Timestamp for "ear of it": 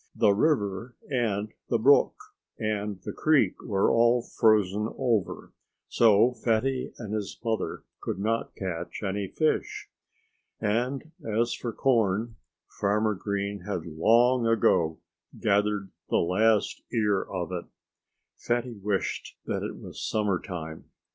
16.91-17.65